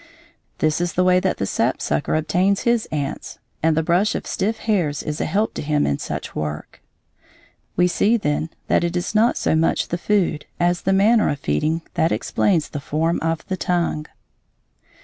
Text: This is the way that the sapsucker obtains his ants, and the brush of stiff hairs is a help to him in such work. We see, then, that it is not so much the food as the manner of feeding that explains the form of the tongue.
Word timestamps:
This 0.57 0.81
is 0.81 0.93
the 0.93 1.03
way 1.03 1.19
that 1.19 1.37
the 1.37 1.45
sapsucker 1.45 2.15
obtains 2.15 2.61
his 2.61 2.87
ants, 2.91 3.37
and 3.61 3.77
the 3.77 3.83
brush 3.83 4.15
of 4.15 4.25
stiff 4.25 4.57
hairs 4.57 5.03
is 5.03 5.21
a 5.21 5.25
help 5.25 5.53
to 5.53 5.61
him 5.61 5.85
in 5.85 5.99
such 5.99 6.35
work. 6.35 6.81
We 7.75 7.87
see, 7.87 8.17
then, 8.17 8.49
that 8.65 8.83
it 8.83 8.97
is 8.97 9.13
not 9.13 9.37
so 9.37 9.55
much 9.55 9.89
the 9.89 9.99
food 9.99 10.47
as 10.59 10.81
the 10.81 10.91
manner 10.93 11.29
of 11.29 11.37
feeding 11.39 11.83
that 11.93 12.11
explains 12.11 12.69
the 12.69 12.79
form 12.79 13.19
of 13.21 13.45
the 13.45 13.57
tongue. 13.57 14.07